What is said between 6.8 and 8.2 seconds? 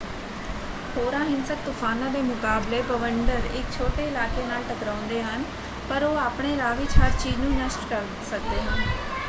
ਹਰ ਚੀਜ਼ ਨੂੰ ਨਸ਼ਟ ਕਰ